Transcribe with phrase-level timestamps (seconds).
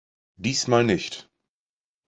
[0.37, 1.29] Diesmal nicht!